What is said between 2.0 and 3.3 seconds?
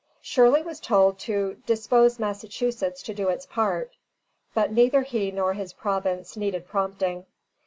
Massachusetts to do